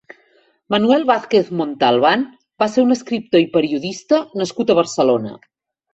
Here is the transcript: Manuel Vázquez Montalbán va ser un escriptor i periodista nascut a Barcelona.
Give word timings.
Manuel 0.75 1.03
Vázquez 1.09 1.51
Montalbán 1.59 2.25
va 2.63 2.69
ser 2.77 2.85
un 2.87 2.95
escriptor 2.97 3.45
i 3.45 3.49
periodista 3.59 4.23
nascut 4.43 4.73
a 4.75 4.79
Barcelona. 4.81 5.37